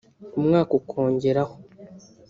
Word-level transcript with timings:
umwaka 0.39 0.71
ukongeraho 0.79 1.53